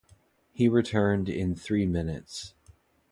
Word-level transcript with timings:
He 0.51 0.67
returned 0.67 1.29
in 1.29 1.53
three 1.53 1.85
minutes. 1.85 2.55